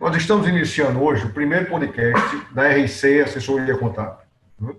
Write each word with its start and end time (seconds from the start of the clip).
Nós 0.00 0.16
estamos 0.16 0.48
iniciando 0.48 1.02
hoje 1.02 1.26
o 1.26 1.30
primeiro 1.30 1.66
podcast 1.66 2.46
da 2.54 2.66
RC 2.72 3.20
Assessoria 3.20 3.76
Contábil. 3.76 4.24
Né? 4.58 4.72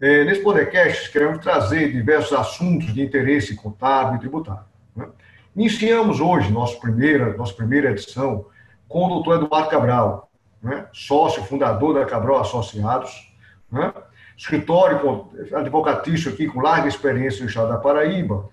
É, 0.00 0.24
nesse 0.24 0.42
podcast, 0.42 1.08
queremos 1.12 1.38
trazer 1.38 1.92
diversos 1.92 2.36
assuntos 2.36 2.92
de 2.92 3.00
interesse 3.00 3.54
contábil 3.54 4.16
e 4.16 4.18
tributário. 4.18 4.64
Né? 4.96 5.06
Iniciamos 5.54 6.20
hoje 6.20 6.50
nossa 6.50 6.76
primeira, 6.80 7.36
nossa 7.36 7.54
primeira 7.54 7.92
edição 7.92 8.46
com 8.88 9.06
o 9.06 9.08
doutor 9.08 9.36
Eduardo 9.36 9.70
Cabral, 9.70 10.28
né? 10.60 10.84
sócio 10.92 11.44
fundador 11.44 11.94
da 11.94 12.04
Cabral 12.04 12.40
Associados, 12.40 13.32
escritório 14.36 15.28
advocatício 15.54 16.32
aqui 16.32 16.48
com 16.48 16.60
larga 16.60 16.88
experiência 16.88 17.42
no 17.42 17.48
estado 17.48 17.68
da 17.68 17.78
Paraíba, 17.78 18.48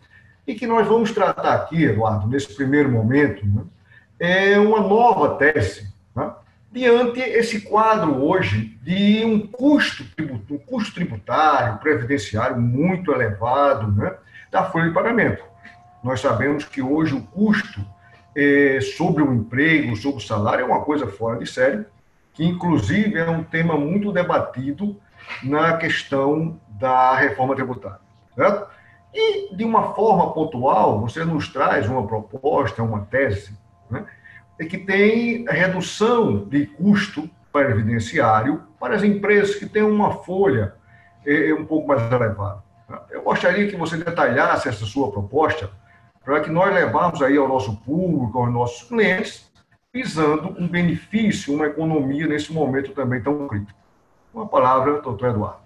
e 0.45 0.53
que 0.53 0.67
nós 0.67 0.87
vamos 0.87 1.11
tratar 1.11 1.55
aqui, 1.55 1.85
Eduardo, 1.85 2.27
nesse 2.27 2.55
primeiro 2.55 2.91
momento? 2.91 3.43
É 4.19 4.57
uma 4.57 4.79
nova 4.79 5.35
tese, 5.35 5.93
né? 6.15 6.31
diante 6.71 7.19
esse 7.19 7.61
quadro 7.61 8.23
hoje 8.23 8.77
de 8.81 9.23
um 9.25 9.45
custo, 9.47 10.03
um 10.49 10.57
custo 10.57 10.95
tributário, 10.95 11.79
previdenciário 11.79 12.59
muito 12.59 13.11
elevado 13.11 13.91
né? 13.91 14.15
da 14.51 14.63
folha 14.65 14.87
de 14.87 14.93
pagamento. 14.93 15.43
Nós 16.03 16.19
sabemos 16.19 16.63
que 16.65 16.81
hoje 16.81 17.15
o 17.15 17.21
custo 17.21 17.81
é, 18.35 18.79
sobre 18.81 19.23
o 19.23 19.33
emprego, 19.33 19.95
sobre 19.95 20.23
o 20.23 20.25
salário, 20.25 20.63
é 20.63 20.65
uma 20.65 20.81
coisa 20.81 21.07
fora 21.07 21.39
de 21.39 21.47
série, 21.47 21.85
que 22.33 22.45
inclusive 22.45 23.17
é 23.17 23.29
um 23.29 23.43
tema 23.43 23.75
muito 23.75 24.11
debatido 24.11 24.95
na 25.43 25.77
questão 25.77 26.59
da 26.69 27.15
reforma 27.15 27.55
tributária. 27.55 27.99
Certo? 28.35 28.67
E, 29.13 29.55
de 29.55 29.63
uma 29.63 29.95
forma 29.95 30.31
pontual, 30.31 31.01
você 31.01 31.25
nos 31.25 31.47
traz 31.47 31.89
uma 31.89 32.05
proposta, 32.05 32.83
uma 32.83 33.01
tese, 33.05 33.57
né, 33.89 34.05
que 34.65 34.77
tem 34.77 35.45
redução 35.45 36.45
de 36.45 36.65
custo 36.65 37.29
previdenciário 37.51 38.63
para 38.79 38.95
as 38.95 39.03
empresas 39.03 39.55
que 39.55 39.65
têm 39.65 39.83
uma 39.83 40.23
folha 40.23 40.75
é, 41.25 41.53
um 41.53 41.65
pouco 41.65 41.87
mais 41.87 42.11
elevada. 42.11 42.63
Eu 43.09 43.21
gostaria 43.21 43.67
que 43.67 43.75
você 43.75 43.97
detalhasse 43.97 44.69
essa 44.69 44.85
sua 44.85 45.11
proposta 45.11 45.69
para 46.23 46.39
que 46.41 46.49
nós 46.49 46.73
levamos 46.73 47.21
aí 47.21 47.37
ao 47.37 47.47
nosso 47.47 47.75
público, 47.77 48.37
aos 48.39 48.51
nossos 48.51 48.87
clientes, 48.87 49.49
visando 49.93 50.55
um 50.59 50.67
benefício, 50.67 51.53
uma 51.53 51.65
economia 51.65 52.27
nesse 52.27 52.51
momento 52.53 52.91
também 52.91 53.21
tão 53.21 53.47
crítico. 53.47 53.77
Uma 54.33 54.47
palavra, 54.47 55.01
doutor 55.01 55.29
Eduardo. 55.29 55.59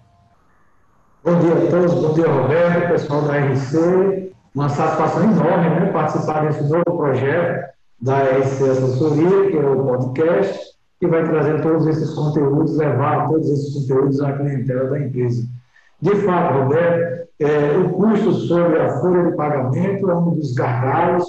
Bom 1.24 1.38
dia 1.38 1.52
a 1.52 1.70
todos, 1.70 1.94
bom 1.94 2.14
dia 2.14 2.26
Roberto, 2.26 2.88
pessoal 2.88 3.22
da 3.22 3.38
RC. 3.38 4.32
Uma 4.54 4.68
satisfação 4.68 5.22
enorme 5.24 5.80
né, 5.80 5.92
participar 5.92 6.46
desse 6.46 6.62
novo 6.64 6.96
projeto 6.96 7.71
da 8.02 8.18
RC 8.18 8.70
Assessoria, 8.70 9.50
que 9.50 9.56
é 9.56 9.60
o 9.60 9.84
podcast, 9.84 10.72
que 10.98 11.06
vai 11.06 11.24
trazer 11.24 11.62
todos 11.62 11.86
esses 11.86 12.10
conteúdos, 12.14 12.76
levar 12.76 13.28
todos 13.28 13.48
esses 13.48 13.74
conteúdos 13.74 14.20
à 14.20 14.32
clientela 14.32 14.90
da 14.90 15.00
empresa. 15.00 15.46
De 16.00 16.14
fato, 16.16 16.58
Roberto, 16.58 17.28
é, 17.38 17.78
o 17.78 17.90
custo 17.90 18.32
sobre 18.32 18.80
a 18.80 18.98
folha 18.98 19.30
de 19.30 19.36
pagamento 19.36 20.10
é 20.10 20.16
um 20.16 20.34
dos 20.34 20.52
gargalos 20.52 21.26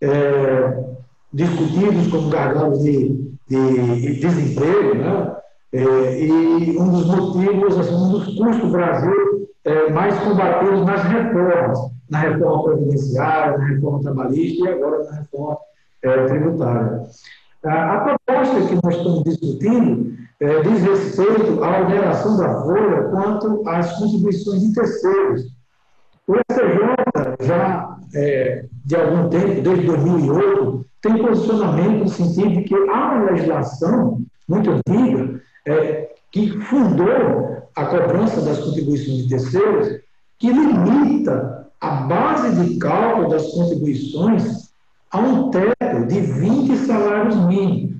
é, 0.00 0.84
discutidos 1.32 2.08
como 2.08 2.30
gargalos 2.30 2.82
de, 2.82 3.36
de, 3.48 4.00
de 4.00 4.20
desemprego, 4.20 4.94
né? 4.94 5.36
É, 5.72 6.24
e 6.24 6.78
um 6.78 6.90
dos 6.90 7.06
motivos, 7.06 7.78
assim, 7.78 7.94
um 7.94 8.10
dos 8.10 8.24
custos 8.36 8.58
do 8.58 8.70
Brasil 8.70 9.48
é, 9.64 9.90
mais 9.90 10.18
combatidos 10.20 10.86
nas 10.86 11.02
reformas, 11.02 11.78
na 12.08 12.18
reforma 12.20 12.64
previdenciária, 12.64 13.58
na 13.58 13.64
reforma 13.66 14.00
trabalhista 14.00 14.64
e 14.64 14.68
agora 14.72 15.04
na 15.04 15.18
reforma 15.18 15.58
é, 16.06 16.26
tributária. 16.26 17.02
A, 17.64 17.94
a, 17.94 18.00
proposta 18.00 18.66
que 18.66 18.78
nós 18.82 18.96
estamos 18.96 19.24
discutindo 19.24 20.16
é, 20.38 20.62
diz 20.62 20.82
respeito 20.82 21.64
à 21.64 21.78
alteração 21.78 22.36
da 22.36 22.62
folha 22.62 23.02
quanto 23.10 23.68
às 23.68 23.92
contribuições 23.98 24.62
de 24.62 24.74
terceiros. 24.74 25.42
O 26.28 26.34
STJ 26.34 27.46
já 27.46 27.96
é, 28.14 28.66
de 28.84 28.96
algum 28.96 29.28
tempo, 29.28 29.62
desde 29.62 29.86
2008, 29.86 30.86
tem 31.02 31.18
posicionamento 31.18 32.02
no 32.04 32.08
sentido 32.08 32.48
de 32.50 32.62
que 32.62 32.74
há 32.74 33.12
uma 33.12 33.30
legislação 33.30 34.20
muito 34.48 34.70
antiga 34.70 35.40
é, 35.66 36.14
que 36.30 36.50
fundou 36.62 37.56
a 37.74 37.84
cobrança 37.86 38.40
das 38.42 38.58
contribuições 38.58 39.18
de 39.18 39.28
terceiros, 39.28 40.00
que 40.38 40.52
limita 40.52 41.68
a 41.80 41.90
base 42.02 42.64
de 42.64 42.78
cálculo 42.78 43.28
das 43.28 43.46
contribuições 43.52 44.65
a 45.16 45.20
um 45.20 45.50
teto 45.50 46.06
de 46.06 46.20
20 46.20 46.76
salários 46.76 47.36
mínimos. 47.46 47.96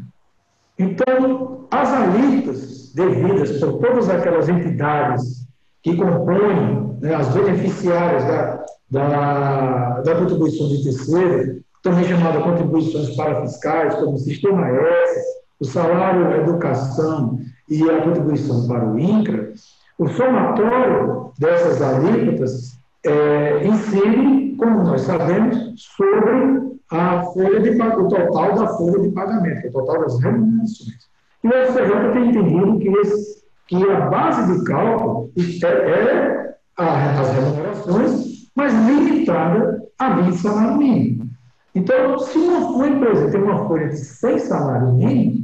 Então, 0.78 1.66
as 1.71 1.93
alíquotas 1.93 2.93
devidas 2.94 3.59
por 3.59 3.78
todas 3.78 4.10
aquelas 4.10 4.49
entidades 4.49 5.47
que 5.82 5.97
compõem 5.97 6.99
né, 7.00 7.15
as 7.15 7.28
beneficiárias 7.28 8.25
da, 8.25 8.65
da, 8.91 10.00
da 10.00 10.15
contribuição 10.16 10.69
de 10.69 10.82
terceiro, 10.82 11.62
também 11.82 12.05
chamada 12.05 12.41
contribuições 12.41 13.16
para 13.16 13.41
fiscais, 13.43 13.94
como 13.94 14.15
o 14.15 14.19
Sistema 14.19 14.69
S, 14.69 15.25
o 15.60 15.65
salário, 15.65 16.26
a 16.26 16.37
educação 16.38 17.38
e 17.71 17.82
a 17.88 18.03
contribuição 18.03 18.66
para 18.66 18.87
o 18.87 18.99
INCRA, 18.99 19.53
o 19.99 20.09
somatório 20.09 21.32
dessas 21.38 21.81
alíquotas 21.81 22.78
é, 23.05 23.66
incide, 23.66 24.56
como 24.56 24.82
nós 24.82 25.03
sabemos, 25.03 25.75
sobre 25.76 26.75
a 26.91 27.23
folha 27.23 27.61
de, 27.61 27.71
o 27.71 28.09
total 28.09 28.55
da 28.55 28.69
folha 28.69 29.01
de 29.01 29.09
pagamento, 29.11 29.69
o 29.69 29.73
total 29.73 30.01
das 30.03 30.21
remunerações. 30.21 31.09
E 31.43 31.49
o 31.49 31.53
STJ 31.53 32.13
tem 32.13 32.29
entendido 32.31 32.79
que, 32.79 32.89
esse, 33.01 33.45
que 33.67 33.91
a 33.91 34.01
base 34.09 34.59
de 34.59 34.65
cálculo 34.65 35.31
é, 35.37 35.67
é 35.67 36.57
a, 36.77 37.21
as 37.21 37.33
remunerações, 37.33 38.51
mas 38.55 38.73
limitada 38.73 39.83
a 39.99 40.21
20 40.21 40.37
salários 40.37 40.77
mínimos. 40.77 41.27
Então, 41.75 42.19
se 42.19 42.39
uma, 42.39 42.59
uma 42.71 42.89
empresa 42.89 43.31
tem 43.31 43.43
uma 43.43 43.67
folha 43.69 43.89
de 43.89 43.99
100 43.99 44.39
salários 44.39 44.95
mínimos, 44.95 45.41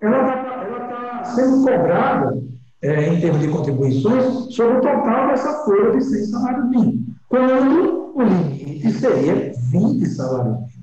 ela 0.00 0.20
está 0.20 0.42
tá 0.42 1.24
sendo 1.24 1.58
cobrada, 1.58 2.42
é, 2.82 3.08
em 3.08 3.20
termos 3.20 3.40
de 3.42 3.48
contribuições, 3.48 4.54
sobre 4.54 4.78
o 4.78 4.80
total 4.80 5.28
dessa 5.28 5.64
folha 5.64 5.92
de 5.92 6.02
100 6.02 6.24
salários 6.26 6.70
mínimos, 6.70 7.16
quando 7.28 8.12
o 8.14 8.22
limite 8.22 8.59
seria 8.90 9.52
20 9.70 10.06
salários 10.06 10.54
mínimos. 10.54 10.80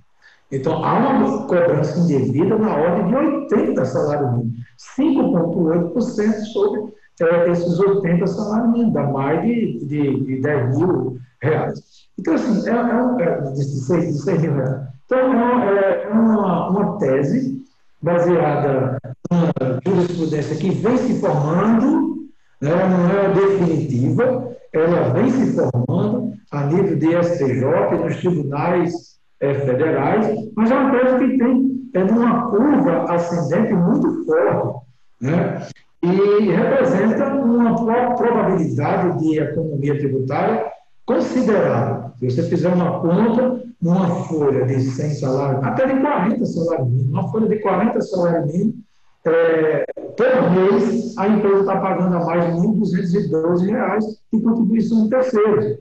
Então, 0.52 0.84
há 0.84 0.98
uma 0.98 1.46
cobrança 1.46 2.00
indevida 2.00 2.58
na 2.58 2.74
ordem 2.74 3.08
de 3.08 3.16
80 3.16 3.86
salários 3.86 4.32
mínimos, 4.32 4.66
5,8% 4.98 6.34
sobre 6.54 6.94
é, 7.22 7.52
esses 7.52 7.80
80 7.80 8.28
salários 8.28 8.72
mínimos, 8.72 8.94
dá 8.94 9.04
mais 9.04 9.42
de, 9.42 9.86
de, 9.86 10.24
de 10.26 10.42
10 10.42 10.78
mil 10.78 11.18
reais. 11.42 11.82
Então, 12.18 12.34
assim, 12.34 12.70
é, 12.70 12.72
é, 12.72 13.48
é 13.48 13.52
de, 13.52 13.64
6, 13.64 14.16
de 14.16 14.22
6 14.22 14.42
mil 14.42 14.54
reais. 14.54 14.88
Então, 15.06 15.20
é, 15.20 16.04
é 16.04 16.10
uma, 16.10 16.70
uma 16.70 16.98
tese 16.98 17.66
baseada 18.02 18.98
na 19.30 19.80
jurisprudência 19.86 20.56
que 20.56 20.70
vem 20.70 20.98
se 20.98 21.20
formando, 21.20 22.28
né, 22.62 22.72
não 22.72 23.10
é 23.10 23.34
definitiva, 23.34 24.56
ela 24.74 25.10
vem 25.14 25.30
se 25.30 25.54
formando 25.54 25.87
a 26.52 26.66
nível 26.66 26.96
de 26.98 27.24
STJ, 27.24 27.98
nos 28.04 28.18
tribunais 28.18 29.18
é, 29.40 29.54
federais, 29.54 30.28
mas 30.56 30.72
é 30.72 30.76
uma 30.76 30.92
coisa 30.92 31.20
que 31.20 31.38
tem 31.38 31.78
é 31.94 32.04
numa 32.04 32.50
curva 32.50 33.12
ascendente 33.12 33.74
muito 33.74 34.26
forte, 34.26 34.86
né? 35.22 35.68
e 36.04 36.52
representa 36.52 37.34
uma 37.34 37.76
probabilidade 38.16 39.20
de 39.20 39.40
economia 39.40 39.98
tributária 39.98 40.66
considerável. 41.06 42.12
Se 42.20 42.30
você 42.30 42.44
fizer 42.44 42.74
uma 42.74 43.00
conta, 43.00 43.64
numa 43.82 44.08
folha 44.26 44.66
de 44.66 44.80
100 44.80 45.10
salários, 45.12 45.64
até 45.64 45.88
de 45.88 46.00
40 46.00 46.46
salários 46.46 46.88
mínimos, 46.88 47.14
uma 47.14 47.32
folha 47.32 47.48
de 47.48 47.60
40 47.60 48.02
salários 48.02 48.54
mínimos, 48.54 48.76
é, 49.26 49.86
mês, 50.52 51.18
a 51.18 51.28
empresa 51.28 51.60
está 51.60 51.78
pagando 51.80 52.16
a 52.16 52.26
mais 52.26 52.46
de 52.46 52.52
R$ 52.52 52.68
1.212 52.68 54.02
de 54.32 54.42
contribuição 54.42 55.04
de 55.04 55.10
terceiros. 55.10 55.78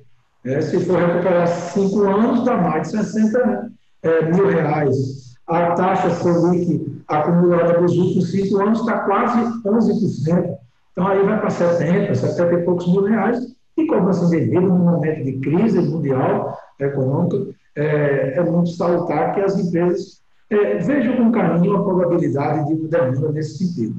É, 0.46 0.60
se 0.60 0.78
for 0.86 0.98
recuperar 0.98 1.48
cinco 1.48 2.02
anos, 2.02 2.44
dá 2.44 2.56
mais 2.56 2.92
de 2.92 2.98
60 2.98 3.72
é, 4.02 4.30
mil 4.30 4.46
reais. 4.46 5.34
A 5.48 5.72
taxa 5.72 6.10
Selic 6.10 7.02
acumulada 7.08 7.80
dos 7.80 7.98
últimos 7.98 8.30
cinco 8.30 8.60
anos 8.60 8.80
está 8.80 9.00
quase 9.00 9.40
11%. 9.64 10.56
Então, 10.92 11.06
aí 11.06 11.22
vai 11.24 11.40
para 11.40 11.50
70, 11.50 12.14
70 12.14 12.54
e 12.54 12.64
poucos 12.64 12.86
mil 12.86 13.02
reais, 13.02 13.38
e 13.76 13.86
cobrança 13.86 14.28
devida 14.28 14.60
no 14.60 14.78
momento 14.78 15.24
de 15.24 15.32
crise 15.40 15.80
mundial 15.80 16.56
econômica, 16.78 17.54
é, 17.74 18.38
é 18.38 18.42
muito 18.44 18.70
salutar 18.70 19.34
que 19.34 19.40
as 19.40 19.58
empresas 19.58 20.22
é, 20.48 20.78
vejam 20.78 21.16
com 21.16 21.32
carinho 21.32 21.76
a 21.76 21.82
probabilidade 21.82 22.68
de 22.68 22.88
demanda 22.88 23.32
nesse 23.32 23.58
sentido. 23.58 23.96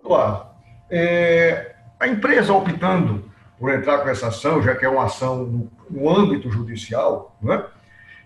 Eduardo, 0.00 0.46
é, 0.90 1.74
a 2.00 2.08
empresa 2.08 2.52
optando 2.52 3.27
por 3.58 3.72
entrar 3.72 3.98
com 3.98 4.08
essa 4.08 4.28
ação, 4.28 4.62
já 4.62 4.74
que 4.74 4.84
é 4.84 4.88
uma 4.88 5.04
ação 5.04 5.44
no, 5.44 5.70
no 5.90 6.08
âmbito 6.08 6.50
judicial, 6.50 7.36
não 7.42 7.54
é? 7.54 7.66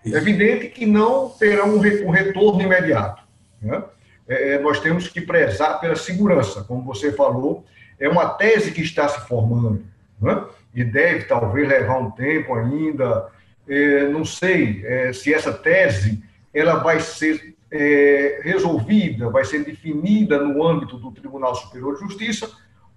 evidente 0.05 0.67
que 0.67 0.85
não 0.85 1.29
terá 1.29 1.65
um, 1.65 1.77
um 1.77 2.09
retorno 2.09 2.61
imediato. 2.61 3.23
né? 3.61 3.83
é, 4.27 4.59
nós 4.59 4.79
temos 4.79 5.07
que 5.07 5.21
prezar 5.21 5.79
pela 5.79 5.95
segurança, 5.95 6.63
como 6.63 6.83
você 6.83 7.11
falou, 7.11 7.65
é 7.99 8.07
uma 8.07 8.29
tese 8.29 8.71
que 8.71 8.81
está 8.81 9.07
se 9.07 9.27
formando, 9.27 9.83
né? 10.21 10.43
e 10.73 10.83
deve 10.83 11.25
talvez 11.25 11.67
levar 11.67 11.99
um 11.99 12.11
tempo 12.11 12.53
ainda. 12.55 13.27
É, 13.67 14.07
não 14.09 14.25
sei 14.25 14.83
é, 14.85 15.13
se 15.13 15.33
essa 15.33 15.53
tese 15.53 16.21
ela 16.53 16.75
vai 16.75 16.99
ser 16.99 17.55
é, 17.71 18.41
resolvida, 18.43 19.29
vai 19.29 19.45
ser 19.45 19.63
definida 19.63 20.37
no 20.39 20.65
âmbito 20.65 20.97
do 20.97 21.11
Tribunal 21.11 21.55
Superior 21.55 21.95
de 21.95 22.01
Justiça, 22.01 22.51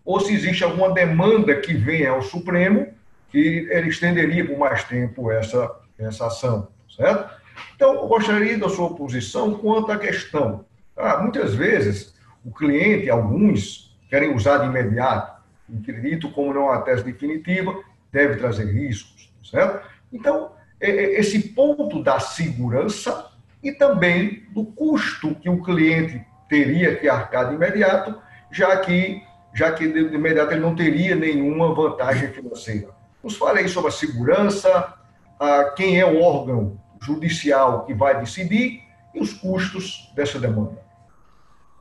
ou 0.07 0.21
se 0.21 0.33
existe 0.33 0.65
alguma 0.65 0.93
demanda 0.93 1.57
que 1.57 1.75
venha 1.75 2.13
ao 2.13 2.23
Supremo 2.23 2.87
que 3.29 3.69
ele 3.71 3.89
estenderia 3.89 4.47
por 4.47 4.57
mais 4.57 4.85
tempo 4.85 5.31
essa, 5.31 5.71
essa 5.99 6.29
ação, 6.29 6.69
certo? 6.89 7.35
Então, 7.75 7.95
eu 7.95 8.07
gostaria 8.07 8.57
da 8.57 8.69
sua 8.69 8.95
posição 8.95 9.55
quanto 9.55 9.91
à 9.91 9.99
questão. 9.99 10.65
Ah, 10.97 11.19
muitas 11.19 11.55
vezes, 11.55 12.15
o 12.45 12.51
cliente, 12.53 13.11
alguns, 13.11 13.99
querem 14.09 14.35
usar 14.35 14.59
de 14.59 14.67
imediato. 14.67 15.43
Acredito, 15.81 16.31
como 16.31 16.55
não 16.55 16.67
uma 16.67 16.81
tese 16.83 17.03
definitiva, 17.03 17.75
deve 18.13 18.37
trazer 18.37 18.67
riscos, 18.73 19.33
certo? 19.43 19.85
Então, 20.13 20.53
esse 20.81 21.49
ponto 21.49 22.03
da 22.03 22.21
segurança 22.21 23.33
e 23.63 23.73
também 23.73 24.45
do 24.51 24.65
custo 24.65 25.35
que 25.35 25.49
o 25.49 25.63
cliente 25.63 26.25
teria 26.49 26.95
que 26.95 27.09
arcar 27.09 27.49
de 27.49 27.57
imediato, 27.57 28.17
já 28.53 28.77
que, 28.77 29.23
já 29.57 29.73
que 29.73 29.91
de 29.91 30.15
imediato 30.15 30.53
ele 30.53 30.61
não 30.61 30.77
teria 30.77 31.17
nenhuma 31.17 31.75
vantagem 31.75 32.29
financeira. 32.29 32.91
Nos 33.25 33.37
fale 33.37 33.61
aí 33.61 33.69
sobre 33.69 33.89
a 33.89 33.93
segurança, 33.93 34.95
a 35.41 35.65
quem 35.75 35.99
é 35.99 36.05
o 36.05 36.21
órgão 36.21 36.79
judicial 37.01 37.87
que 37.87 37.95
vai 37.95 38.21
decidir 38.21 38.83
e 39.15 39.21
os 39.21 39.33
custos 39.33 40.13
dessa 40.15 40.39
demanda. 40.39 40.85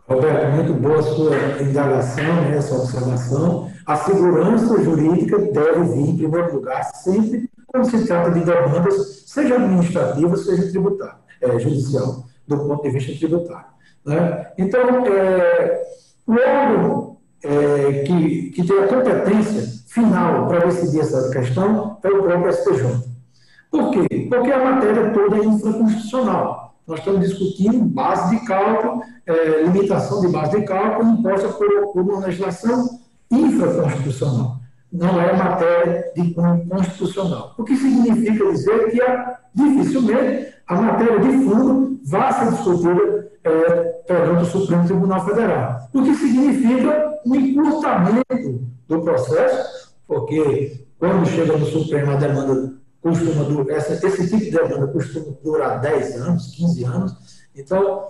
Roberto, 0.08 0.52
muito 0.52 0.74
boa 0.74 1.00
a 1.00 1.04
sua 1.04 1.36
indagação, 1.62 2.42
né, 2.50 2.62
sua 2.62 2.78
observação. 2.78 3.72
A 3.86 3.96
segurança 3.98 4.82
jurídica 4.82 5.38
deve 5.38 5.84
vir, 5.84 6.10
em 6.10 6.18
primeiro 6.18 6.56
lugar, 6.56 6.82
sempre 6.84 7.50
quando 7.68 7.90
se 7.90 8.08
trata 8.08 8.32
de 8.32 8.40
demandas, 8.40 9.24
seja 9.26 9.56
administrativa, 9.56 10.38
seja 10.38 10.70
tributária, 10.70 11.18
é, 11.42 11.60
judicial, 11.60 12.24
do 12.48 12.58
ponto 12.58 12.84
de 12.84 12.90
vista 12.92 13.18
tributário. 13.18 13.68
Né? 14.06 14.52
Então, 14.58 15.06
é, 15.08 15.82
o 16.26 16.34
órgão 16.34 17.15
é, 17.46 18.04
que, 18.04 18.50
que 18.52 18.66
tem 18.66 18.80
a 18.80 18.88
competência 18.88 19.84
final 19.88 20.48
para 20.48 20.66
decidir 20.66 21.02
essa 21.02 21.30
questão 21.30 21.98
é 22.04 22.10
o 22.10 22.24
próprio 22.24 22.52
STJ. 22.52 23.16
Por 23.72 23.92
quê? 23.92 24.28
Porque 24.30 24.52
a 24.52 24.64
matéria 24.64 25.12
toda 25.12 25.38
é 25.38 25.46
infraconstitucional. 25.46 26.76
Nós 26.88 27.00
estamos 27.00 27.28
discutindo 27.28 27.86
base 27.86 28.36
de 28.36 28.46
cálculo, 28.46 29.02
é, 29.26 29.64
limitação 29.64 30.22
de 30.22 30.28
base 30.28 30.60
de 30.60 30.66
cálculo 30.66 31.10
imposta 31.10 31.50
por, 31.50 31.94
por 31.94 32.02
uma 32.02 32.26
legislação 32.26 33.00
infraconstitucional. 33.32 34.58
Não 34.92 35.20
é 35.20 35.36
matéria 35.36 36.12
de 36.16 36.34
constitucional. 36.34 37.54
O 37.58 37.64
que 37.64 37.76
significa 37.76 38.52
dizer 38.52 38.92
que 38.92 39.02
dificilmente 39.54 40.54
a 40.68 40.76
matéria 40.82 41.20
de 41.20 41.32
fundo 41.44 42.00
vai 42.06 42.34
ser 42.34 42.52
discutida 42.52 43.32
é, 43.44 43.95
perante 44.08 44.44
o 44.44 44.46
Supremo 44.46 44.86
Tribunal 44.86 45.26
Federal. 45.26 45.90
O 45.94 46.04
que 46.04 46.16
significa 46.16 47.20
um 47.26 47.36
encurtamento 47.36 48.62
do 48.88 49.02
processo, 49.02 49.94
porque 50.08 50.86
quando 51.00 51.26
chega 51.26 51.58
no 51.58 51.66
Supremo 51.66 52.12
a 52.12 52.16
demanda 52.16 52.74
costuma 53.02 53.44
durar, 53.44 53.78
esse 53.78 54.28
tipo 54.28 54.38
de 54.38 54.52
demanda 54.52 54.88
costuma 54.88 55.36
durar 55.44 55.80
10 55.80 56.22
anos, 56.22 56.56
15 56.56 56.84
anos. 56.86 57.46
Então, 57.56 58.04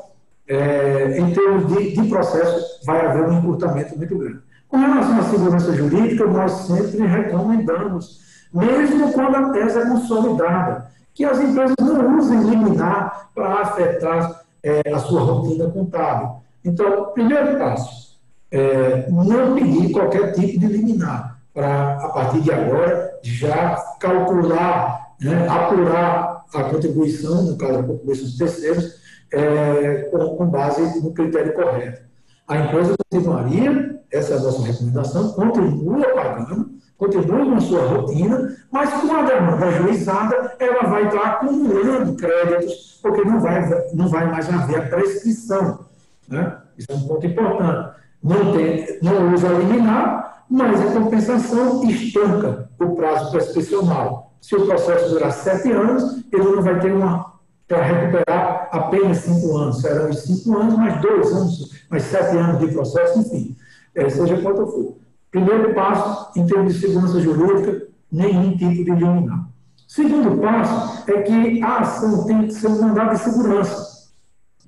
é, 0.47 1.18
em 1.19 1.33
termos 1.33 1.68
de, 1.68 1.92
de, 1.94 2.07
processo, 2.07 2.86
vai 2.86 3.06
haver 3.06 3.27
um 3.27 3.39
encurtamento 3.39 3.98
muito 3.98 4.18
grande. 4.18 4.39
Com 4.68 4.77
relação 4.77 5.19
à 5.19 5.24
segurança 5.24 5.74
jurídica, 5.74 6.25
nós 6.25 6.51
sempre 6.51 7.06
recomendamos, 7.06 8.21
mesmo 8.53 9.12
quando 9.12 9.36
a 9.36 9.50
tese 9.51 9.80
é 9.80 9.86
consolidada, 9.86 10.88
que 11.13 11.25
as 11.25 11.39
empresas 11.39 11.75
não 11.80 12.18
usem 12.18 12.44
liminar 12.44 13.30
para 13.33 13.62
afetar 13.62 14.44
é, 14.65 14.91
a 14.91 14.97
sua 14.97 15.21
rotina 15.21 15.69
contábil. 15.69 16.38
Então, 16.63 17.12
primeiro 17.13 17.59
passo, 17.59 18.17
é, 18.51 19.07
não 19.09 19.53
pedir 19.53 19.91
qualquer 19.91 20.31
tipo 20.31 20.59
de 20.59 20.65
liminar 20.65 21.39
para, 21.53 22.03
a 22.03 22.09
partir 22.09 22.41
de 22.41 22.51
agora, 22.51 23.19
já 23.21 23.75
calcular, 24.00 25.13
né, 25.21 25.47
apurar 25.47 26.45
a 26.53 26.63
contribuição, 26.63 27.44
no 27.44 27.57
caso, 27.57 27.79
a 27.79 27.83
contribuição 27.83 28.25
dos 28.25 28.38
terceiros, 28.38 28.95
é, 29.31 30.09
com, 30.12 30.47
base 30.47 31.01
no 31.01 31.13
critério 31.13 31.53
correto. 31.53 32.01
A 32.47 32.57
empresa 32.57 32.95
continuaria, 33.12 34.00
essa 34.12 34.33
é 34.33 34.38
a 34.38 34.39
nossa 34.39 34.65
recomendação, 34.65 35.33
continua 35.33 36.07
pagando, 36.15 36.75
continua 36.97 37.45
com 37.45 37.59
sua 37.59 37.81
rotina, 37.88 38.56
mas 38.71 38.89
com 38.94 39.15
a 39.15 39.21
demanda 39.24 39.65
ajuizada, 39.65 40.56
ela 40.59 40.83
vai 40.89 41.07
estar 41.07 41.21
acumulando 41.21 42.15
créditos, 42.15 43.00
porque 43.01 43.24
não 43.24 43.39
vai, 43.39 43.86
não 43.94 44.07
vai 44.07 44.30
mais 44.30 44.50
haver 44.51 44.77
a 44.77 44.88
prescrição. 44.88 45.86
Né? 46.27 46.57
Isso 46.77 46.92
é 46.92 46.95
um 46.95 47.07
ponto 47.07 47.25
importante. 47.25 47.95
Não, 48.24 48.53
tem, 48.53 49.00
não 49.01 49.33
usa 49.33 49.50
liminar, 49.50 50.45
mas 50.50 50.81
a 50.81 51.00
compensação 51.00 51.83
estanca 51.83 52.69
o 52.80 52.95
prazo 52.95 53.31
prescricional. 53.31 54.33
Se 54.41 54.56
o 54.56 54.65
processo 54.65 55.09
durar 55.09 55.31
sete 55.31 55.71
anos, 55.71 56.24
ele 56.31 56.44
não 56.44 56.62
vai 56.62 56.80
ter 56.80 56.91
uma 56.91 57.36
para 57.68 57.83
recuperar 57.83 58.69
apenas 58.71 59.18
cinco 59.18 59.57
anos. 59.57 59.81
Serão 59.81 60.09
os 60.09 60.21
cinco 60.21 60.57
anos, 60.57 60.75
mais 60.75 61.01
dois 61.01 61.31
anos, 61.31 61.71
mais 61.89 62.03
sete 62.03 62.38
anos 62.38 62.59
de 62.59 62.68
processo, 62.68 63.19
enfim, 63.19 63.56
é, 63.95 64.09
seja 64.09 64.41
quanto 64.41 64.68
for. 64.68 65.05
Primeiro 65.36 65.74
passo, 65.74 66.32
em 66.40 66.48
termos 66.48 66.76
de 66.76 66.80
segurança 66.80 67.20
jurídica, 67.20 67.88
nenhum 68.10 68.56
tipo 68.56 68.86
de 68.86 68.92
liminar. 68.92 69.50
Segundo 69.86 70.42
passo 70.42 71.12
é 71.12 71.22
que 71.24 71.62
a 71.62 71.80
ação 71.80 72.24
tem 72.24 72.48
que 72.48 72.54
ser 72.54 72.68
um 72.68 72.82
mandado 72.82 73.18
de 73.18 73.20
segurança. 73.20 74.08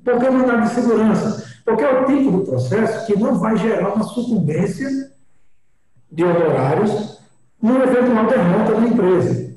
Por 0.04 0.20
que 0.20 0.30
mandado 0.30 0.64
de 0.64 0.76
segurança? 0.76 1.62
Porque 1.64 1.86
é 1.86 2.02
o 2.02 2.06
tipo 2.06 2.32
de 2.32 2.50
processo 2.50 3.06
que 3.08 3.18
não 3.18 3.36
vai 3.36 3.56
gerar 3.56 3.94
uma 3.94 4.04
sucumbência 4.04 4.90
de 6.12 6.26
honorários 6.26 7.22
no 7.62 7.82
eventual 7.82 8.28
derrota 8.28 8.74
da 8.74 8.88
empresa. 8.88 9.56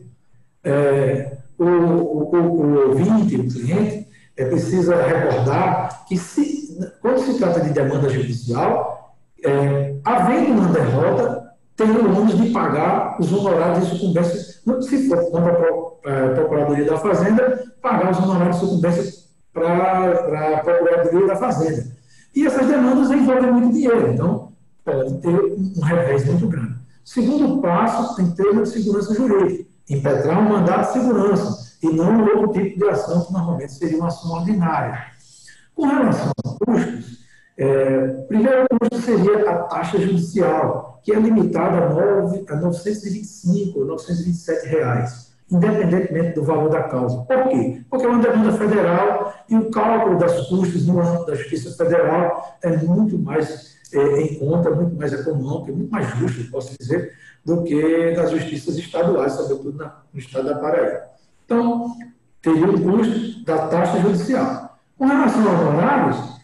É, 0.63 1.39
o, 1.59 1.65
o, 1.65 2.37
o, 2.37 2.89
ouvinte, 2.89 3.35
o 3.35 3.49
cliente, 3.49 4.07
é, 4.37 4.45
precisa 4.45 4.95
recordar 4.95 6.05
que, 6.07 6.17
se, 6.17 6.79
quando 7.03 7.19
se 7.19 7.37
trata 7.37 7.59
de 7.63 7.71
demanda 7.71 8.09
judicial, 8.09 9.00
é, 9.45 9.97
havendo 10.05 10.53
uma 10.53 10.69
derrota, 10.69 11.55
tem 11.77 11.91
o 11.91 12.21
ônus 12.21 12.37
de 12.37 12.51
pagar 12.51 13.17
os 13.19 13.33
honorários 13.33 13.89
de 13.89 13.97
sucumbência, 13.97 14.61
se 14.83 15.09
for 15.09 15.31
para 16.03 16.27
a 16.27 16.35
Procuradoria 16.35 16.85
da 16.85 16.99
Fazenda, 16.99 17.65
pagar 17.81 18.11
os 18.11 18.19
honorários 18.19 18.57
de 18.57 18.67
sucumbência 18.67 19.21
para 19.53 20.55
a 20.55 20.59
Procuradoria 20.59 21.27
da 21.27 21.37
Fazenda. 21.37 21.87
E 22.35 22.47
essas 22.47 22.67
demandas 22.67 23.11
envolvem 23.11 23.51
muito 23.51 23.73
dinheiro. 23.73 24.13
Então, 24.13 24.53
pode 24.85 25.19
ter 25.21 25.29
um 25.29 25.83
revés 25.83 26.27
muito 26.27 26.47
grande. 26.49 26.75
Segundo 27.05 27.61
passo, 27.61 28.15
tem 28.17 28.31
termo 28.33 28.63
de 28.63 28.69
segurança 28.69 29.15
jurídica, 29.15 29.65
impetrar 29.89 30.39
um 30.39 30.49
mandato 30.49 30.93
de 30.93 31.01
segurança, 31.01 31.71
e 31.83 31.89
não 31.89 32.13
um 32.13 32.39
outro 32.39 32.63
tipo 32.63 32.79
de 32.79 32.89
ação 32.89 33.25
que 33.25 33.33
normalmente 33.33 33.73
seria 33.73 33.97
uma 33.97 34.09
ação 34.09 34.31
ordinária. 34.33 35.07
Com 35.75 35.87
relação 35.87 36.31
a 36.45 36.65
custos, 36.65 37.21
é, 37.57 38.07
primeiro 38.29 38.67
custo 38.69 38.99
seria 38.99 39.51
a 39.51 39.63
taxa 39.65 39.99
judicial, 39.99 41.01
que 41.03 41.13
é 41.13 41.19
limitada 41.19 41.85
a, 41.85 41.89
9, 41.89 42.45
a 42.49 42.57
925 42.57 43.79
ou 43.79 43.87
927 43.87 44.67
reais, 44.69 45.33
independentemente 45.51 46.35
do 46.35 46.45
valor 46.45 46.71
da 46.71 46.85
causa. 46.85 47.23
Por 47.23 47.49
quê? 47.49 47.83
Porque 47.91 48.07
é 48.07 48.09
uma 48.09 48.23
demanda 48.23 48.53
federal 48.53 49.35
e 49.49 49.57
o 49.57 49.71
cálculo 49.71 50.19
das 50.19 50.49
custos 50.49 50.87
no 50.87 51.01
âmbito 51.01 51.27
da 51.27 51.35
Justiça 51.35 51.77
Federal 51.77 52.57
é 52.63 52.77
muito 52.77 53.19
mais 53.19 53.77
é, 53.93 54.23
em 54.23 54.39
conta, 54.39 54.71
muito 54.71 54.97
mais 54.97 55.13
econômica, 55.13 55.73
muito 55.73 55.91
mais 55.91 56.09
justa, 56.17 56.45
posso 56.51 56.75
dizer, 56.79 57.13
do 57.45 57.63
que 57.65 58.13
nas 58.13 58.31
justiças 58.31 58.77
estaduais, 58.77 59.33
sobretudo 59.33 59.77
na, 59.77 60.03
no 60.13 60.21
estado 60.21 60.47
da 60.47 60.55
Paraíba. 60.57 61.03
Então, 61.45 61.97
teria 62.41 62.71
o 62.71 62.81
custo 62.81 63.45
da 63.45 63.67
taxa 63.69 64.01
judicial. 64.01 64.79
Com 64.97 65.07
relação 65.07 65.49
aos 65.49 65.61
honorários, 65.61 66.40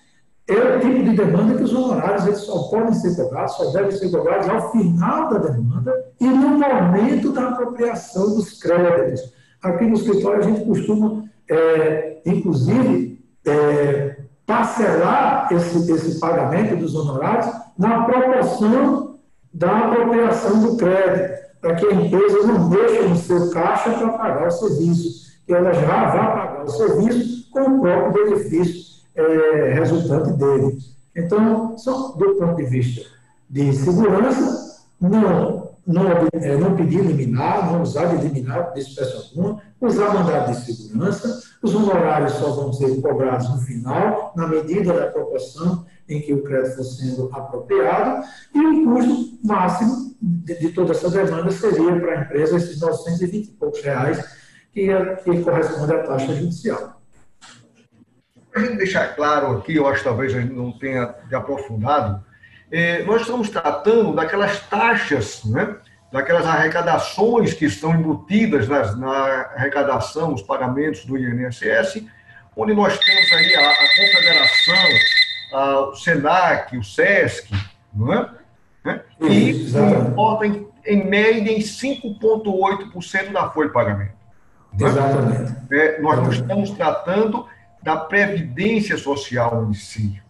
é 0.48 0.76
o 0.76 0.80
tipo 0.80 1.02
de 1.02 1.16
demanda 1.16 1.56
que 1.56 1.64
os 1.64 1.74
honorários 1.74 2.26
eles 2.26 2.38
só 2.38 2.68
podem 2.68 2.94
ser 2.94 3.16
cobrados, 3.16 3.56
só 3.56 3.70
devem 3.72 3.90
ser 3.90 4.10
cobrados 4.10 4.48
ao 4.48 4.70
final 4.70 5.28
da 5.28 5.38
demanda 5.38 5.92
e 6.20 6.26
no 6.26 6.50
momento 6.50 7.32
da 7.32 7.48
apropriação 7.48 8.34
dos 8.34 8.60
créditos. 8.60 9.34
Aqui 9.60 9.84
no 9.84 9.94
escritório 9.94 10.38
a 10.38 10.42
gente 10.42 10.64
costuma, 10.64 11.24
é, 11.50 12.18
inclusive, 12.24 13.24
é, 13.44 14.16
parcelar 14.46 15.48
esse, 15.50 15.90
esse 15.90 16.20
pagamento 16.20 16.76
dos 16.76 16.94
honorários 16.94 17.52
na 17.76 18.04
proporção 18.04 19.18
da 19.52 19.78
apropriação 19.78 20.60
do 20.60 20.76
crédito, 20.76 21.44
para 21.60 21.74
que 21.74 21.86
a 21.86 21.92
empresa 21.92 22.46
não 22.46 22.68
deixe 22.68 23.02
no 23.02 23.16
seu 23.16 23.50
caixa 23.50 23.90
para 23.90 24.10
pagar 24.10 24.46
o 24.46 24.50
serviço, 24.52 25.26
que 25.44 25.52
ela 25.52 25.72
já 25.72 26.10
vai 26.10 26.12
pagar 26.12 26.64
o 26.64 26.68
serviço 26.68 27.50
com 27.50 27.62
o 27.62 27.80
próprio 27.80 28.12
benefício 28.12 28.95
é, 29.16 29.72
resultante 29.72 30.32
dele. 30.32 30.78
Então, 31.14 31.76
só 31.78 32.12
do 32.12 32.34
ponto 32.34 32.56
de 32.56 32.64
vista 32.64 33.06
de 33.48 33.72
segurança, 33.72 34.84
não, 35.00 35.70
não, 35.86 36.08
é, 36.32 36.56
não 36.56 36.76
pedir 36.76 37.02
liminar, 37.02 37.72
não 37.72 37.82
usar 37.82 38.06
de 38.06 38.26
liminar 38.26 38.72
de 38.74 38.80
espécie 38.80 39.16
alguma, 39.16 39.62
usar 39.80 40.12
mandado 40.12 40.52
de 40.52 40.72
segurança, 40.72 41.42
os 41.62 41.74
honorários 41.74 42.32
só 42.32 42.50
vão 42.50 42.72
ser 42.72 43.00
cobrados 43.00 43.48
no 43.48 43.60
final, 43.62 44.32
na 44.36 44.46
medida 44.46 44.92
da 44.92 45.06
proporção 45.06 45.86
em 46.08 46.20
que 46.20 46.32
o 46.34 46.42
crédito 46.42 46.76
for 46.76 46.84
sendo 46.84 47.30
apropriado, 47.32 48.24
e 48.54 48.60
o 48.60 48.84
custo 48.84 49.38
máximo 49.44 50.14
de, 50.20 50.58
de 50.58 50.68
toda 50.70 50.92
essa 50.92 51.10
demanda 51.10 51.50
seria 51.50 51.98
para 51.98 52.12
a 52.12 52.22
empresa 52.22 52.56
esses 52.56 52.80
920 52.80 53.44
e 53.44 53.52
poucos 53.52 53.82
reais, 53.82 54.24
que, 54.72 54.90
é, 54.90 55.16
que 55.16 55.42
corresponde 55.42 55.94
à 55.94 56.02
taxa 56.02 56.34
judicial. 56.34 56.95
A 58.56 58.58
gente 58.58 58.78
deixar 58.78 59.14
claro 59.14 59.58
aqui, 59.58 59.76
eu 59.76 59.86
acho 59.86 59.98
que 59.98 60.08
talvez 60.08 60.34
a 60.34 60.40
gente 60.40 60.54
não 60.54 60.72
tenha 60.72 61.14
aprofundado, 61.30 62.24
é, 62.72 63.02
nós 63.02 63.20
estamos 63.20 63.50
tratando 63.50 64.14
daquelas 64.14 64.60
taxas, 64.60 65.44
né, 65.44 65.76
daquelas 66.10 66.46
arrecadações 66.46 67.52
que 67.52 67.66
estão 67.66 67.94
embutidas 67.94 68.66
nas, 68.66 68.98
na 68.98 69.12
arrecadação, 69.54 70.32
os 70.32 70.40
pagamentos 70.40 71.04
do 71.04 71.18
INSS, 71.18 72.02
onde 72.56 72.72
nós 72.72 72.98
temos 72.98 73.32
aí 73.32 73.54
a, 73.56 73.70
a 73.70 73.88
Confederação, 73.94 74.88
a, 75.52 75.80
o 75.80 75.94
SENAC, 75.94 76.78
o 76.78 76.82
SESC, 76.82 77.50
não 77.92 78.14
é? 78.14 78.30
Né? 78.86 79.02
E 79.20 79.50
importa 79.50 80.46
em, 80.46 80.66
em 80.86 81.04
média 81.04 81.52
em 81.52 81.60
5,8% 81.60 83.32
da 83.32 83.50
folha 83.50 83.68
de 83.68 83.74
pagamento. 83.74 84.14
Né? 84.72 84.88
Exatamente. 84.88 85.54
É, 85.70 86.00
nós 86.00 86.16
não 86.16 86.30
estamos 86.30 86.70
tratando 86.70 87.46
da 87.86 87.96
previdência 87.96 88.98
social 88.98 89.64
em 89.70 89.72
si. 89.72 90.20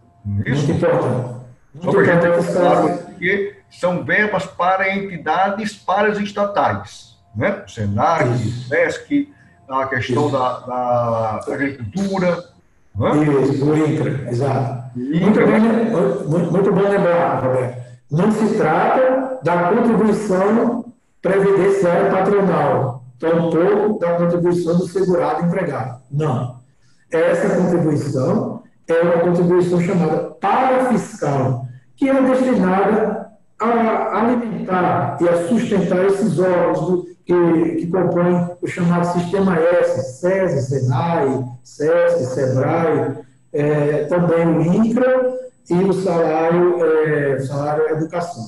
É 0.45 0.51
isso? 0.51 0.67
Muito 0.67 0.85
importante. 0.85 1.37
Para 1.81 2.31
gente 2.37 2.53
claro, 2.53 2.97
porque 2.99 3.55
são 3.71 4.03
verbas 4.05 4.45
para 4.45 4.95
entidades 4.95 5.73
paraestatais, 5.73 7.17
né? 7.35 7.63
O 7.65 7.69
SENAC, 7.69 8.29
o 8.29 8.37
SESC, 8.37 9.33
a 9.67 9.87
questão 9.87 10.29
da, 10.29 10.59
da, 10.59 11.39
agricultura. 11.47 12.45
Né? 12.95 13.09
Isso, 13.23 13.65
o 13.65 13.75
INCRA, 13.75 14.29
exato. 14.29 14.95
Muito, 14.95 15.39
bem, 15.39 15.59
muito, 15.59 16.51
muito 16.51 16.71
bom 16.71 16.89
lembrar, 16.89 17.43
Roberto. 17.43 17.87
Não 18.11 18.31
se 18.31 18.55
trata 18.55 19.39
da 19.43 19.69
contribuição 19.69 20.85
previdenciária 21.23 22.11
patronal, 22.11 23.03
tampouco 23.19 23.99
da 23.99 24.13
contribuição 24.13 24.77
do 24.77 24.87
segurado 24.87 25.45
empregado. 25.45 26.01
Não. 26.11 26.56
Essa 27.11 27.55
contribuição 27.55 28.63
é 28.87 29.01
uma 29.01 29.19
contribuição 29.19 29.81
chamada 29.81 30.17
parafiscal, 30.41 31.65
que 31.95 32.09
é 32.09 32.21
destinada 32.21 33.27
a 33.59 34.19
alimentar 34.19 35.17
e 35.19 35.27
a 35.27 35.47
sustentar 35.47 36.05
esses 36.05 36.37
órgãos 36.39 37.05
que, 37.25 37.75
que 37.79 37.87
compõem 37.87 38.49
o 38.61 38.67
chamado 38.67 39.11
Sistema 39.13 39.57
S, 39.57 40.19
SESI, 40.19 40.61
SENAI, 40.61 41.43
SESC, 41.63 42.25
SEBRAE, 42.33 43.17
é, 43.51 44.05
também 44.05 44.47
o 44.47 44.61
INCRA 44.61 45.33
e 45.69 45.73
o 45.75 45.93
salário, 45.93 46.85
é, 46.85 47.39
salário 47.39 47.89
educação. 47.89 48.43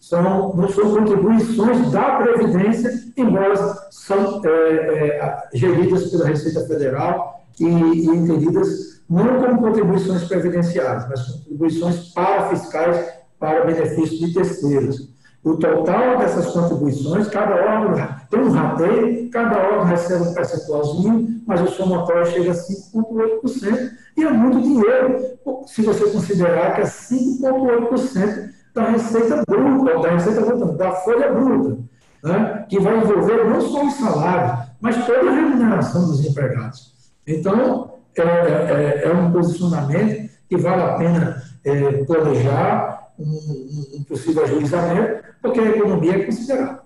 São, 0.00 0.54
não 0.54 0.68
são 0.68 0.94
contribuições 0.94 1.90
da 1.90 2.16
Previdência, 2.16 2.92
embora 3.16 3.56
são 3.90 4.42
é, 4.44 4.50
é, 4.50 5.42
geridas 5.54 6.10
pela 6.10 6.26
Receita 6.26 6.60
Federal 6.66 7.43
e, 7.60 7.64
e 7.64 8.06
entendidas 8.06 9.02
não 9.08 9.40
como 9.40 9.58
contribuições 9.58 10.24
previdenciárias, 10.24 11.08
mas 11.08 11.20
contribuições 11.26 12.12
para 12.12 12.48
fiscais 12.48 13.24
para 13.38 13.64
benefício 13.64 14.18
de 14.18 14.32
terceiros. 14.32 15.14
O 15.42 15.56
total 15.56 16.16
dessas 16.18 16.46
contribuições, 16.46 17.28
cada 17.28 17.54
órgão 17.54 18.08
tem 18.30 18.40
um 18.40 18.50
rateio, 18.50 19.30
cada 19.30 19.58
órgão 19.58 19.84
recebe 19.84 20.24
um 20.24 20.32
percentualzinho, 20.32 21.42
mas 21.46 21.60
o 21.60 21.66
somatório 21.66 22.26
chega 22.26 22.50
a 22.50 22.54
5,8%, 22.54 23.90
e 24.16 24.24
é 24.24 24.30
muito 24.30 24.62
dinheiro, 24.62 25.38
se 25.66 25.82
você 25.82 26.08
considerar 26.10 26.74
que 26.74 26.80
é 26.80 26.84
5,8% 26.84 28.50
da 28.74 28.84
receita 28.84 29.42
bruta, 29.46 29.98
da 30.00 30.10
receita 30.12 30.40
bruta, 30.40 30.72
da 30.72 30.92
folha 30.92 31.30
bruta, 31.32 31.78
né? 32.22 32.64
que 32.68 32.80
vai 32.80 32.96
envolver 32.96 33.44
não 33.44 33.60
só 33.60 33.86
os 33.86 33.94
salários, 33.94 34.66
mas 34.80 35.04
toda 35.04 35.30
a 35.30 35.34
remuneração 35.34 36.06
dos 36.06 36.24
empregados. 36.24 36.93
Então, 37.26 37.94
é, 38.16 38.22
é, 38.22 39.04
é 39.06 39.12
um 39.12 39.32
posicionamento 39.32 40.30
que 40.48 40.56
vale 40.56 40.82
a 40.82 40.94
pena 40.94 41.42
é, 41.64 42.04
planejar 42.04 43.08
um, 43.18 43.98
um, 43.98 44.04
possível 44.04 44.44
ajuizamento, 44.44 45.24
porque 45.40 45.60
a 45.60 45.70
economia 45.70 46.16
é 46.16 46.24
considerável. 46.24 46.78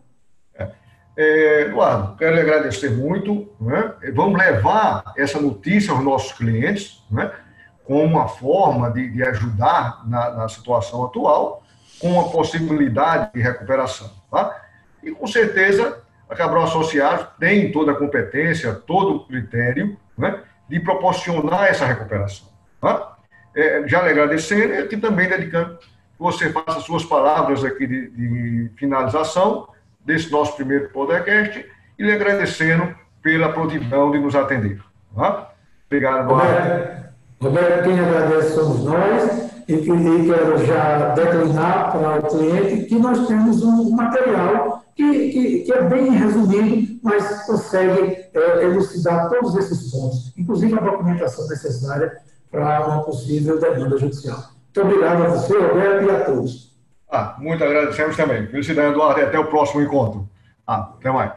É. 0.55 0.69
é, 1.17 1.61
Eduardo, 1.63 2.17
quero 2.17 2.35
lhe 2.35 2.41
agradecer 2.41 2.91
muito. 2.91 3.49
Né? 3.61 3.93
Vamos 4.15 4.39
levar 4.39 5.13
essa 5.17 5.41
notícia 5.41 5.93
aos 5.93 6.05
nossos 6.05 6.33
clientes, 6.33 7.03
né? 7.11 7.31
como 7.85 8.05
uma 8.05 8.29
forma 8.29 8.91
de, 8.91 9.11
de 9.11 9.23
ajudar 9.23 10.07
na, 10.07 10.31
na, 10.31 10.49
situação 10.49 11.05
atual, 11.05 11.63
com 11.99 12.21
a 12.21 12.29
possibilidade 12.29 13.33
de 13.35 13.41
recuperação. 13.41 14.11
Tá? 14.31 14.55
E, 15.03 15.11
com 15.11 15.27
certeza, 15.27 15.99
a 16.29 16.37
Cabral 16.37 16.65
Associados 16.65 17.27
tem 17.41 17.73
toda 17.73 17.93
a 17.93 17.97
competência, 17.97 18.73
todo 18.75 19.17
o 19.17 19.27
critério 19.27 19.97
né? 20.19 20.43
de 20.69 20.81
proporcionar 20.81 21.65
essa 21.65 21.87
recuperação. 21.87 22.49
Tá? 22.81 23.17
É, 23.57 23.87
já 23.87 24.03
lhe 24.03 24.11
agradecendo 24.11 24.75
e 24.75 24.79
aqui 24.79 24.97
também 24.97 25.29
dedicando 25.29 25.79
que 25.79 25.87
você 26.19 26.51
faça 26.51 26.81
suas 26.81 27.05
palavras 27.05 27.65
aqui 27.65 27.87
de, 27.87 28.11
de 28.11 28.71
finalização 28.77 29.69
desse 30.05 30.31
nosso 30.31 30.57
primeiro 30.57 30.91
podcast 30.91 31.65
e 31.99 32.03
lhe 32.03 32.13
agradecendo 32.13 32.95
pela 33.23 33.53
prontidão 33.53 34.11
de 34.11 34.19
nos 34.19 34.35
atender. 34.35 34.81
Tá? 35.15 35.51
Obrigado, 35.87 36.29
Roberto. 36.29 37.09
Roberto, 37.41 37.85
quem 37.85 38.01
agradece 38.01 38.55
somos 38.55 38.85
nós 38.85 39.51
e, 39.69 39.75
e 39.75 40.27
quero 40.27 40.67
já 40.67 41.09
declinar 41.15 41.93
para 41.93 42.19
o 42.19 42.23
cliente 42.23 42.87
que 42.87 42.99
nós 42.99 43.27
temos 43.27 43.63
um 43.63 43.91
material 43.91 44.83
que, 44.99 45.31
que, 45.31 45.59
que 45.61 45.73
é 45.73 45.83
bem 45.83 46.11
resumido, 46.11 46.99
mas 47.05 47.47
consegue 47.47 48.17
é, 48.35 48.65
elucidar 48.65 49.29
todos 49.29 49.55
esses 49.57 49.93
pontos, 49.93 50.33
inclusive 50.37 50.77
a 50.77 50.81
documentação 50.81 51.47
necessária 51.47 52.19
para 52.51 52.85
uma 52.85 53.05
possível 53.05 53.61
demanda 53.61 53.97
judicial. 53.97 54.43
Muito 54.75 54.81
obrigado 54.81 55.23
a 55.23 55.29
você, 55.29 55.57
Roberto, 55.57 56.05
e 56.05 56.11
a 56.11 56.25
todos. 56.25 56.77
Ah, 57.11 57.37
muito 57.39 57.63
agradecemos 57.63 58.17
também. 58.17 58.49
Felicidade, 58.49 58.91
Eduardo, 58.91 59.21
e 59.21 59.23
até 59.23 59.39
o 59.39 59.47
próximo 59.47 59.83
encontro. 59.83 60.29
Ah, 60.67 60.95
até 60.99 61.13
mais. 61.13 61.33